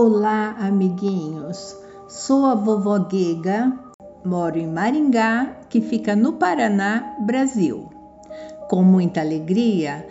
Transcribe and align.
Olá, 0.00 0.54
amiguinhos. 0.60 1.76
Sou 2.06 2.46
a 2.46 2.54
vovó 2.54 3.00
Guega, 3.00 3.76
moro 4.24 4.56
em 4.56 4.68
Maringá, 4.68 5.56
que 5.68 5.80
fica 5.80 6.14
no 6.14 6.34
Paraná, 6.34 7.16
Brasil. 7.26 7.90
Com 8.70 8.84
muita 8.84 9.20
alegria, 9.20 10.06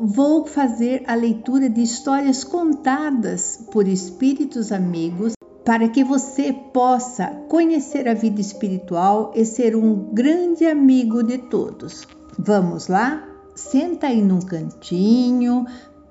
vou 0.00 0.46
fazer 0.46 1.04
a 1.06 1.14
leitura 1.14 1.70
de 1.70 1.80
histórias 1.80 2.42
contadas 2.42 3.64
por 3.70 3.86
espíritos 3.86 4.72
amigos 4.72 5.34
para 5.64 5.88
que 5.88 6.02
você 6.02 6.52
possa 6.52 7.28
conhecer 7.48 8.08
a 8.08 8.14
vida 8.14 8.40
espiritual 8.40 9.30
e 9.36 9.44
ser 9.44 9.76
um 9.76 10.12
grande 10.12 10.66
amigo 10.66 11.22
de 11.22 11.38
todos. 11.38 12.04
Vamos 12.36 12.88
lá? 12.88 13.24
Senta 13.54 14.08
aí 14.08 14.22
num 14.22 14.40
cantinho 14.40 15.66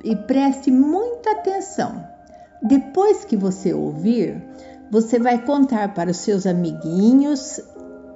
e 0.06 0.16
preste 0.16 0.72
muita 0.72 1.32
atenção. 1.32 2.18
Depois 2.62 3.24
que 3.24 3.38
você 3.38 3.74
ouvir, 3.74 4.44
você 4.92 5.20
vai 5.20 5.44
contar 5.44 5.94
para 5.94 6.12
os 6.12 6.18
seus 6.18 6.46
amiguinhos 6.46 7.60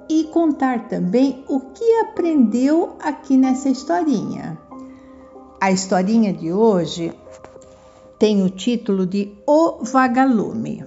e 0.08 0.24
contar 0.24 0.88
também 0.88 1.44
o 1.48 1.60
que 1.60 2.00
aprendeu 2.00 2.96
aqui 3.00 3.36
nessa 3.36 3.68
historinha. 3.68 4.58
A 5.60 5.70
historinha 5.70 6.32
de 6.32 6.52
hoje 6.52 7.12
tem 8.18 8.42
o 8.42 8.50
título 8.50 9.06
de 9.06 9.32
O 9.46 9.82
Vagalume. 9.84 10.84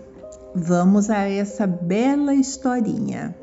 Vamos 0.54 1.10
a 1.10 1.28
essa 1.28 1.66
bela 1.66 2.34
historinha. 2.34 3.36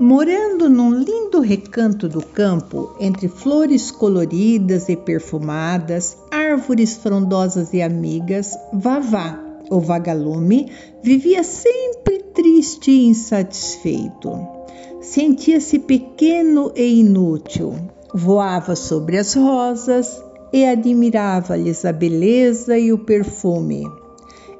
Morando 0.00 0.70
num 0.70 0.94
lindo 0.94 1.40
recanto 1.40 2.08
do 2.08 2.22
campo, 2.22 2.96
entre 2.98 3.28
flores 3.28 3.90
coloridas 3.90 4.88
e 4.88 4.96
perfumadas, 4.96 6.16
árvores 6.30 6.96
frondosas 6.96 7.74
e 7.74 7.82
amigas, 7.82 8.56
Vavá, 8.72 9.38
o 9.68 9.78
vagalume, 9.78 10.72
vivia 11.02 11.42
sempre 11.42 12.20
triste 12.32 12.90
e 12.90 13.08
insatisfeito. 13.08 14.32
Sentia-se 15.02 15.78
pequeno 15.80 16.72
e 16.74 17.00
inútil. 17.00 17.74
Voava 18.14 18.74
sobre 18.74 19.18
as 19.18 19.34
rosas 19.34 20.24
e 20.50 20.64
admirava-lhes 20.64 21.84
a 21.84 21.92
beleza 21.92 22.78
e 22.78 22.90
o 22.90 22.96
perfume. 23.00 23.84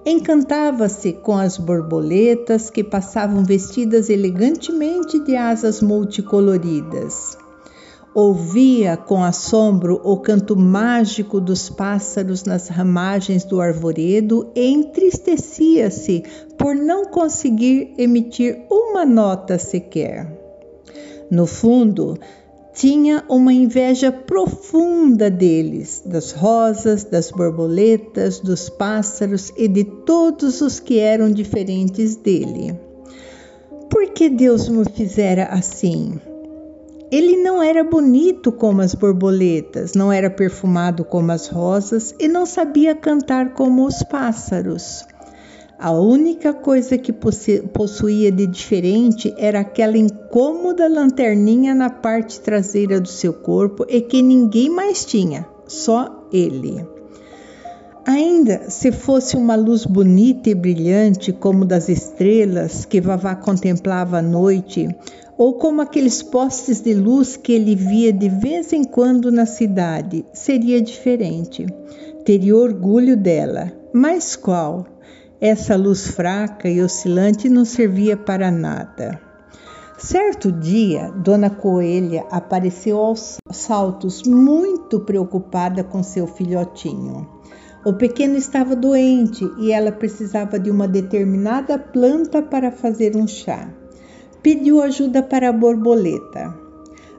Encantava-se 0.05 1.13
com 1.13 1.37
as 1.37 1.59
borboletas 1.59 2.71
que 2.71 2.83
passavam 2.83 3.45
vestidas 3.45 4.09
elegantemente 4.09 5.19
de 5.21 5.37
asas 5.37 5.83
multicoloridas. 5.83 7.37
Ouvia 8.15 8.97
com 8.97 9.23
assombro 9.23 10.01
o 10.03 10.17
canto 10.17 10.57
mágico 10.57 11.41
dos 11.41 11.69
pássaros 11.69 12.45
nas 12.45 12.69
ramagens 12.69 13.45
do 13.45 13.61
arvoredo 13.61 14.51
e 14.55 14.67
entristecia-se 14.69 16.25
por 16.59 16.75
não 16.75 17.05
conseguir 17.05 17.95
emitir 17.97 18.65
uma 18.69 19.05
nota 19.05 19.59
sequer. 19.59 20.27
No 21.31 21.47
fundo, 21.47 22.19
tinha 22.73 23.25
uma 23.29 23.53
inveja 23.53 24.13
profunda 24.13 25.31
deles, 25.31 26.03
das 26.07 26.33
rosas, 26.33 27.05
das 27.05 27.31
borboletas, 27.31 28.41
dos 28.41 28.69
pássaros 28.69 29.53
e 29.57 29.67
de 29.67 29.85
todos 29.85 30.61
os 30.61 30.79
que 30.79 30.99
eram 30.99 31.31
diferentes 31.31 32.17
dele. 32.17 32.79
Por 33.91 34.11
que 34.11 34.29
Deus 34.29 34.69
me 34.69 34.85
fizera 34.85 35.47
assim? 35.47 36.21
Ele 37.11 37.37
não 37.39 37.61
era 37.61 37.83
bonito 37.83 38.53
como 38.53 38.83
as 38.83 38.95
borboletas, 38.95 39.95
não 39.95 40.13
era 40.13 40.31
perfumado 40.31 41.05
como 41.05 41.33
as 41.33 41.49
rosas 41.49 42.15
e 42.21 42.29
não 42.29 42.47
sabia 42.47 42.95
cantar 42.95 43.53
como 43.53 43.85
os 43.85 44.01
pássaros. 44.05 45.05
A 45.83 45.93
única 45.93 46.53
coisa 46.53 46.99
que 46.99 47.11
possuía 47.11 48.31
de 48.31 48.47
diferente 48.47 49.33
era 49.39 49.61
aquela 49.61 49.97
incômoda 49.97 50.87
lanterninha 50.87 51.75
na 51.75 51.89
parte 51.89 52.39
traseira 52.39 53.01
do 53.01 53.09
seu 53.09 53.33
corpo 53.33 53.87
e 53.89 54.03
que 54.03 54.21
ninguém 54.21 54.69
mais 54.69 55.07
tinha, 55.07 55.49
só 55.67 56.29
ele. 56.31 56.87
Ainda 58.05 58.69
se 58.69 58.93
fosse 58.93 59.39
uma 59.39 59.57
luz 59.57 59.87
bonita 59.87 60.51
e 60.51 60.55
brilhante, 60.55 61.33
como 61.33 61.65
das 61.65 61.89
estrelas 61.89 62.85
que 62.85 63.01
Vavá 63.01 63.35
contemplava 63.35 64.19
à 64.19 64.23
noite, 64.23 64.87
ou 65.39 65.55
como 65.55 65.81
aqueles 65.81 66.23
postes 66.23 66.83
de 66.83 66.93
luz 66.93 67.39
que 67.39 67.53
ele 67.53 67.75
via 67.75 68.13
de 68.13 68.29
vez 68.29 68.75
em 68.75 68.85
quando 68.85 69.33
na 69.33 69.47
cidade, 69.47 70.27
seria 70.31 70.83
diferente. 70.83 71.65
Teria 72.23 72.55
orgulho 72.55 73.17
dela. 73.17 73.73
Mas 73.95 74.37
qual? 74.37 74.85
Essa 75.43 75.75
luz 75.75 76.07
fraca 76.07 76.69
e 76.69 76.83
oscilante 76.83 77.49
não 77.49 77.65
servia 77.65 78.15
para 78.15 78.51
nada. 78.51 79.19
Certo 79.97 80.53
dia, 80.53 81.11
Dona 81.17 81.49
Coelha 81.49 82.27
apareceu 82.31 82.99
aos 82.99 83.39
saltos, 83.51 84.23
muito 84.25 85.01
preocupada 85.01 85.83
com 85.83 86.03
seu 86.03 86.27
filhotinho. 86.27 87.27
O 87.87 87.95
pequeno 87.95 88.37
estava 88.37 88.77
doente 88.77 89.51
e 89.59 89.73
ela 89.73 89.91
precisava 89.91 90.59
de 90.59 90.71
uma 90.71 90.87
determinada 90.87 91.79
planta 91.79 92.43
para 92.43 92.71
fazer 92.71 93.17
um 93.17 93.27
chá. 93.27 93.67
Pediu 94.43 94.83
ajuda 94.83 95.23
para 95.23 95.49
a 95.49 95.53
borboleta. 95.55 96.55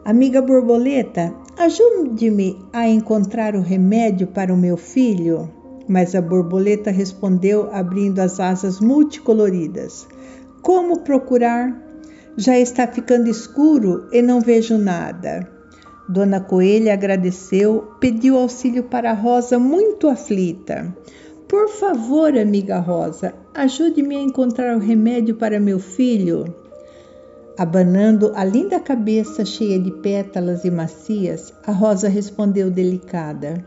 Amiga 0.06 0.44
borboleta, 0.44 1.34
ajude-me 1.58 2.60
a 2.72 2.88
encontrar 2.88 3.56
o 3.56 3.62
remédio 3.62 4.28
para 4.28 4.54
o 4.54 4.58
meu 4.58 4.78
filho. 4.78 5.61
Mas 5.92 6.16
a 6.16 6.22
borboleta 6.22 6.90
respondeu, 6.90 7.70
abrindo 7.70 8.20
as 8.20 8.40
asas 8.40 8.80
multicoloridas: 8.80 10.08
Como 10.62 11.02
procurar? 11.02 11.78
Já 12.38 12.58
está 12.58 12.88
ficando 12.88 13.28
escuro 13.28 14.08
e 14.10 14.22
não 14.22 14.40
vejo 14.40 14.78
nada. 14.78 15.46
Dona 16.08 16.40
Coelha 16.40 16.94
agradeceu, 16.94 17.92
pediu 18.00 18.38
auxílio 18.38 18.84
para 18.84 19.12
a 19.12 19.14
Rosa, 19.14 19.60
muito 19.60 20.08
aflita. 20.08 20.96
Por 21.46 21.68
favor, 21.68 22.38
amiga 22.38 22.80
Rosa, 22.80 23.34
ajude-me 23.54 24.16
a 24.16 24.22
encontrar 24.22 24.78
o 24.78 24.80
remédio 24.80 25.36
para 25.36 25.60
meu 25.60 25.78
filho. 25.78 26.56
Abanando 27.58 28.32
a 28.34 28.46
linda 28.46 28.80
cabeça 28.80 29.44
cheia 29.44 29.78
de 29.78 29.92
pétalas 29.92 30.64
e 30.64 30.72
macias, 30.72 31.54
a 31.68 31.74
Rosa 31.74 32.08
respondeu 32.08 32.72
delicada: 32.72 33.66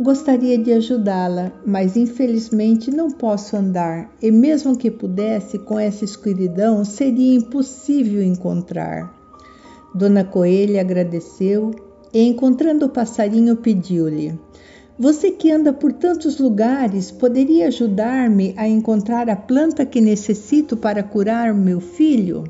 Gostaria 0.00 0.56
de 0.56 0.72
ajudá-la, 0.72 1.52
mas 1.66 1.96
infelizmente 1.96 2.90
não 2.90 3.10
posso 3.10 3.54
andar, 3.56 4.10
e 4.22 4.30
mesmo 4.30 4.76
que 4.76 4.90
pudesse, 4.90 5.58
com 5.58 5.78
essa 5.78 6.02
escuridão 6.02 6.82
seria 6.82 7.34
impossível 7.34 8.22
encontrar. 8.22 9.14
Dona 9.94 10.24
Coelha 10.24 10.80
agradeceu 10.80 11.72
e, 12.12 12.22
encontrando 12.22 12.86
o 12.86 12.88
passarinho, 12.88 13.54
pediu-lhe: 13.56 14.40
Você 14.98 15.30
que 15.30 15.50
anda 15.50 15.74
por 15.74 15.92
tantos 15.92 16.38
lugares, 16.38 17.10
poderia 17.10 17.68
ajudar-me 17.68 18.54
a 18.56 18.66
encontrar 18.66 19.28
a 19.28 19.36
planta 19.36 19.84
que 19.84 20.00
necessito 20.00 20.74
para 20.74 21.02
curar 21.02 21.52
meu 21.54 21.80
filho? 21.80 22.44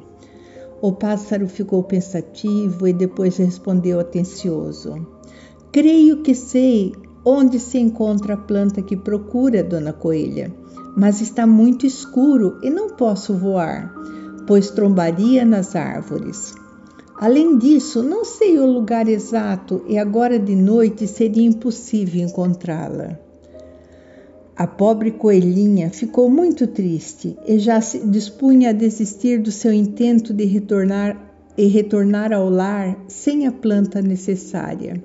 O 0.80 0.92
pássaro 0.92 1.48
ficou 1.48 1.82
pensativo 1.82 2.86
e 2.86 2.92
depois 2.92 3.36
respondeu 3.36 3.98
atencioso: 3.98 5.04
Creio 5.72 6.22
que 6.22 6.36
sei 6.36 6.92
onde 7.24 7.58
se 7.58 7.78
encontra 7.78 8.34
a 8.34 8.36
planta 8.36 8.82
que 8.82 8.96
procura, 8.96 9.62
dona 9.62 9.92
Coelha, 9.92 10.52
mas 10.96 11.20
está 11.20 11.46
muito 11.46 11.86
escuro 11.86 12.58
e 12.62 12.70
não 12.70 12.90
posso 12.90 13.34
voar, 13.34 13.94
pois 14.46 14.70
trombaria 14.70 15.44
nas 15.44 15.74
árvores. 15.76 16.54
Além 17.16 17.56
disso, 17.56 18.02
não 18.02 18.24
sei 18.24 18.58
o 18.58 18.66
lugar 18.66 19.08
exato 19.08 19.84
e 19.86 19.96
agora 19.96 20.38
de 20.38 20.56
noite 20.56 21.06
seria 21.06 21.46
impossível 21.46 22.20
encontrá-la. 22.20 23.18
A 24.56 24.66
pobre 24.66 25.12
coelhinha 25.12 25.88
ficou 25.90 26.28
muito 26.28 26.66
triste 26.66 27.36
e 27.46 27.58
já 27.58 27.80
se 27.80 27.98
dispunha 28.06 28.70
a 28.70 28.72
desistir 28.72 29.40
do 29.40 29.50
seu 29.50 29.72
intento 29.72 30.34
de 30.34 30.44
retornar 30.44 31.16
e 31.56 31.66
retornar 31.66 32.32
ao 32.32 32.50
lar 32.50 32.98
sem 33.08 33.46
a 33.46 33.52
planta 33.52 34.02
necessária. 34.02 35.02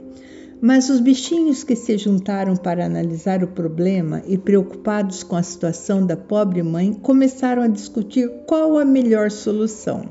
Mas 0.60 0.90
os 0.90 1.00
bichinhos 1.00 1.64
que 1.64 1.76
se 1.76 1.98
juntaram 1.98 2.56
para 2.56 2.86
analisar 2.86 3.44
o 3.44 3.48
problema 3.48 4.24
e 4.28 4.38
preocupados 4.38 5.22
com 5.22 5.36
a 5.36 5.44
situação 5.44 6.04
da 6.04 6.18
pobre 6.18 6.64
mãe 6.64 6.94
começaram 6.94 7.62
a 7.62 7.68
discutir 7.68 8.28
qual 8.48 8.80
a 8.80 8.86
melhor 8.86 9.30
solução. 9.30 10.04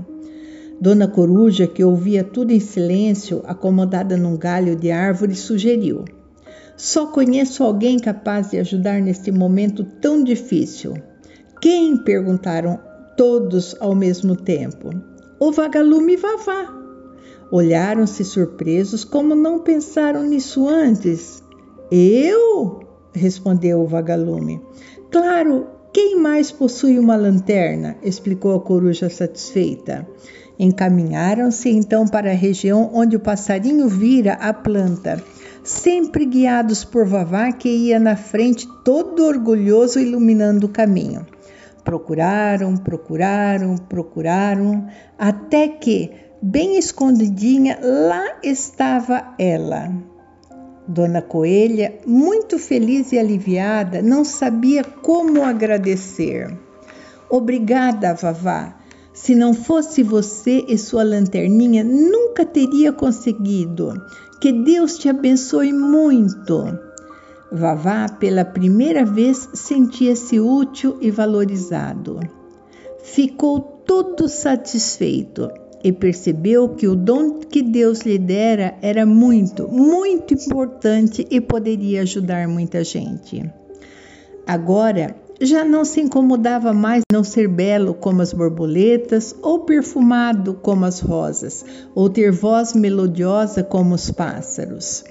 Dona 0.80 1.08
Coruja, 1.08 1.66
que 1.66 1.82
ouvia 1.82 2.22
tudo 2.22 2.52
em 2.52 2.60
silêncio, 2.60 3.42
acomodada 3.44 4.16
num 4.16 4.36
galho 4.36 4.76
de 4.76 4.90
árvore, 4.90 5.34
sugeriu: 5.34 6.04
Só 6.76 7.06
conheço 7.06 7.64
alguém 7.64 7.98
capaz 7.98 8.50
de 8.50 8.58
ajudar 8.58 9.00
neste 9.00 9.32
momento 9.32 9.82
tão 10.00 10.22
difícil. 10.22 10.94
Quem? 11.60 11.96
perguntaram 11.96 12.78
todos 13.16 13.74
ao 13.80 13.94
mesmo 13.94 14.36
tempo. 14.36 14.90
O 15.40 15.50
vagalume 15.50 16.16
Vavá, 16.16 16.85
Olharam-se 17.50 18.24
surpresos, 18.24 19.04
como 19.04 19.34
não 19.34 19.60
pensaram 19.60 20.22
nisso 20.24 20.68
antes. 20.68 21.42
Eu? 21.90 22.80
respondeu 23.12 23.80
o 23.80 23.86
vagalume. 23.86 24.60
Claro, 25.10 25.66
quem 25.92 26.20
mais 26.20 26.50
possui 26.50 26.98
uma 26.98 27.16
lanterna? 27.16 27.96
explicou 28.02 28.54
a 28.54 28.60
coruja 28.60 29.08
satisfeita. 29.08 30.06
Encaminharam-se 30.58 31.68
então 31.68 32.06
para 32.06 32.30
a 32.30 32.34
região 32.34 32.90
onde 32.92 33.16
o 33.16 33.20
passarinho 33.20 33.88
vira 33.88 34.34
a 34.34 34.52
planta, 34.52 35.22
sempre 35.62 36.24
guiados 36.24 36.84
por 36.84 37.06
Vavá, 37.06 37.52
que 37.52 37.68
ia 37.68 37.98
na 37.98 38.16
frente 38.16 38.66
todo 38.84 39.24
orgulhoso 39.24 40.00
iluminando 40.00 40.66
o 40.66 40.70
caminho. 40.70 41.26
Procuraram, 41.84 42.76
procuraram, 42.76 43.76
procuraram, 43.76 44.86
até 45.18 45.68
que, 45.68 46.10
bem 46.46 46.78
escondidinha, 46.78 47.78
lá 47.82 48.36
estava 48.42 49.34
ela. 49.36 49.92
Dona 50.86 51.20
Coelha, 51.20 51.98
muito 52.06 52.56
feliz 52.56 53.10
e 53.10 53.18
aliviada, 53.18 54.00
não 54.00 54.24
sabia 54.24 54.84
como 54.84 55.42
agradecer. 55.42 56.56
Obrigada, 57.28 58.14
Vavá. 58.14 58.76
Se 59.12 59.34
não 59.34 59.52
fosse 59.52 60.04
você 60.04 60.64
e 60.68 60.78
sua 60.78 61.02
lanterninha, 61.02 61.82
nunca 61.82 62.46
teria 62.46 62.92
conseguido. 62.92 63.94
Que 64.40 64.52
Deus 64.52 64.98
te 64.98 65.08
abençoe 65.08 65.72
muito. 65.72 66.78
Vavá, 67.50 68.08
pela 68.08 68.44
primeira 68.44 69.04
vez, 69.04 69.48
sentia-se 69.54 70.38
útil 70.38 70.96
e 71.00 71.10
valorizado. 71.10 72.20
Ficou 73.02 73.60
todo 73.60 74.28
satisfeito 74.28 75.65
e 75.86 75.92
percebeu 75.92 76.70
que 76.70 76.88
o 76.88 76.96
dom 76.96 77.38
que 77.38 77.62
Deus 77.62 78.00
lhe 78.00 78.18
dera 78.18 78.74
era 78.82 79.06
muito, 79.06 79.68
muito 79.68 80.34
importante 80.34 81.24
e 81.30 81.40
poderia 81.40 82.02
ajudar 82.02 82.48
muita 82.48 82.82
gente. 82.82 83.48
Agora, 84.44 85.14
já 85.40 85.64
não 85.64 85.84
se 85.84 86.00
incomodava 86.00 86.72
mais 86.72 87.04
não 87.12 87.22
ser 87.22 87.46
belo 87.46 87.94
como 87.94 88.20
as 88.20 88.32
borboletas, 88.32 89.32
ou 89.40 89.60
perfumado 89.60 90.54
como 90.54 90.84
as 90.84 90.98
rosas, 90.98 91.64
ou 91.94 92.10
ter 92.10 92.32
voz 92.32 92.74
melodiosa 92.74 93.62
como 93.62 93.94
os 93.94 94.10
pássaros. 94.10 95.04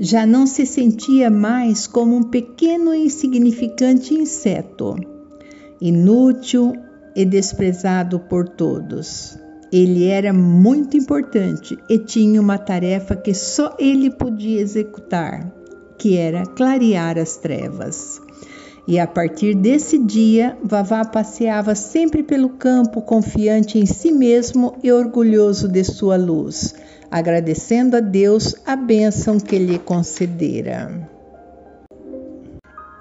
Já 0.00 0.24
não 0.24 0.46
se 0.46 0.64
sentia 0.64 1.28
mais 1.28 1.86
como 1.86 2.16
um 2.16 2.22
pequeno 2.22 2.94
e 2.94 3.04
insignificante 3.04 4.14
inseto, 4.14 4.96
inútil 5.78 6.72
e 7.14 7.22
desprezado 7.22 8.18
por 8.18 8.48
todos. 8.48 9.44
Ele 9.72 10.06
era 10.06 10.32
muito 10.32 10.96
importante 10.96 11.78
e 11.88 11.98
tinha 11.98 12.40
uma 12.40 12.56
tarefa 12.56 13.16
que 13.16 13.34
só 13.34 13.74
ele 13.78 14.10
podia 14.10 14.60
executar, 14.60 15.52
que 15.98 16.16
era 16.16 16.46
clarear 16.46 17.18
as 17.18 17.36
trevas. 17.36 18.20
E 18.86 19.00
a 19.00 19.06
partir 19.06 19.54
desse 19.54 19.98
dia, 19.98 20.56
Vavá 20.62 21.04
passeava 21.04 21.74
sempre 21.74 22.22
pelo 22.22 22.50
campo, 22.50 23.02
confiante 23.02 23.78
em 23.78 23.86
si 23.86 24.12
mesmo 24.12 24.76
e 24.80 24.92
orgulhoso 24.92 25.66
de 25.66 25.82
sua 25.82 26.16
luz, 26.16 26.72
agradecendo 27.10 27.96
a 27.96 28.00
Deus 28.00 28.54
a 28.64 28.76
bênção 28.76 29.40
que 29.40 29.58
lhe 29.58 29.80
concedera. 29.80 31.10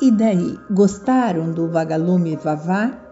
E 0.01 0.09
daí, 0.09 0.57
gostaram 0.71 1.51
do 1.51 1.69
vagalume 1.69 2.35
Vavá? 2.35 3.04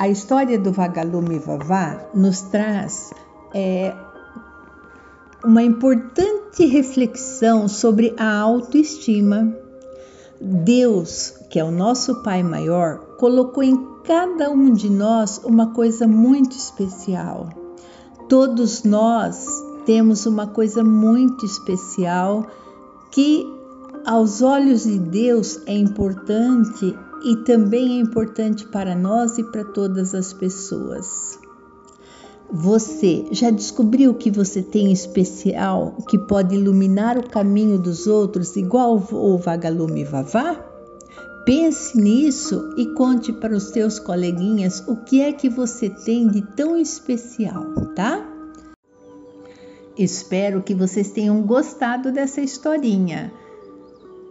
A 0.00 0.08
história 0.08 0.58
do 0.58 0.72
vagalume 0.72 1.38
Vavá 1.38 2.06
nos 2.14 2.40
traz 2.40 3.12
é, 3.52 3.94
uma 5.44 5.62
importante 5.62 6.64
reflexão 6.64 7.68
sobre 7.68 8.14
a 8.16 8.38
autoestima. 8.38 9.54
Deus, 10.40 11.34
que 11.50 11.60
é 11.60 11.64
o 11.64 11.70
nosso 11.70 12.22
Pai 12.22 12.42
maior, 12.42 13.16
colocou 13.18 13.62
em 13.62 13.76
cada 14.02 14.50
um 14.50 14.72
de 14.72 14.88
nós 14.88 15.36
uma 15.44 15.74
coisa 15.74 16.08
muito 16.08 16.56
especial. 16.56 17.50
Todos 18.26 18.84
nós 18.84 19.46
temos 19.84 20.24
uma 20.24 20.46
coisa 20.46 20.82
muito 20.82 21.44
especial 21.44 22.46
que, 23.10 23.46
aos 24.06 24.40
olhos 24.40 24.84
de 24.84 24.98
Deus, 24.98 25.60
é 25.66 25.76
importante 25.76 26.96
e 27.22 27.36
também 27.44 27.98
é 27.98 28.00
importante 28.00 28.66
para 28.66 28.94
nós 28.94 29.38
e 29.38 29.44
para 29.44 29.64
todas 29.64 30.14
as 30.14 30.32
pessoas. 30.32 31.38
Você 32.52 33.26
já 33.30 33.50
descobriu 33.50 34.12
que 34.14 34.30
você 34.30 34.60
tem 34.60 34.90
especial 34.90 35.96
que 36.08 36.18
pode 36.18 36.56
iluminar 36.56 37.16
o 37.16 37.28
caminho 37.28 37.78
dos 37.78 38.08
outros, 38.08 38.56
igual 38.56 38.96
o 39.12 39.38
vagalume 39.38 40.02
Vavá? 40.02 40.66
Pense 41.46 41.96
nisso 41.96 42.74
e 42.76 42.86
conte 42.94 43.32
para 43.32 43.54
os 43.54 43.64
seus 43.64 43.98
coleguinhas 43.98 44.82
o 44.88 44.96
que 44.96 45.20
é 45.20 45.32
que 45.32 45.48
você 45.48 45.88
tem 45.88 46.28
de 46.28 46.42
tão 46.54 46.76
especial, 46.76 47.64
tá? 47.94 48.26
Espero 49.96 50.62
que 50.62 50.74
vocês 50.74 51.10
tenham 51.10 51.42
gostado 51.42 52.10
dessa 52.10 52.40
historinha. 52.40 53.32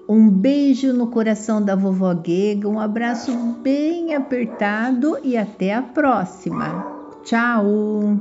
Um 0.10 0.28
beijo 0.28 0.92
no 0.92 1.06
coração 1.06 1.64
da 1.64 1.76
vovó 1.76 2.12
Guega, 2.16 2.68
um 2.68 2.80
abraço 2.80 3.32
bem 3.62 4.16
apertado 4.16 5.20
e 5.24 5.38
até 5.38 5.72
a 5.72 5.84
próxima. 5.84 6.84
Tchau! 7.24 8.18